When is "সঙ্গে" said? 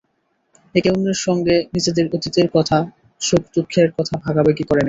1.21-1.55